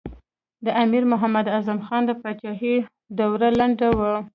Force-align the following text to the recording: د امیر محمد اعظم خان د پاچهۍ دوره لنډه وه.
د 0.65 0.67
امیر 0.83 1.03
محمد 1.11 1.45
اعظم 1.55 1.77
خان 1.85 2.01
د 2.07 2.11
پاچهۍ 2.21 2.75
دوره 3.19 3.47
لنډه 3.59 3.87
وه. 3.97 4.13